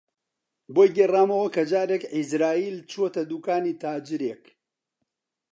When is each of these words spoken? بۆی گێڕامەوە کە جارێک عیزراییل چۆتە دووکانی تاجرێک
بۆی 0.73 0.89
گێڕامەوە 0.97 1.47
کە 1.55 1.63
جارێک 1.71 2.03
عیزراییل 2.17 2.77
چۆتە 2.91 3.21
دووکانی 3.29 3.77
تاجرێک 3.83 4.43